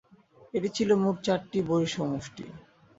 এটি 0.53 0.69
ছিলো 0.75 0.93
মোট 1.03 1.15
চারটি 1.25 1.59
বইয়ের 1.67 1.91
সমষ্টি। 1.95 2.45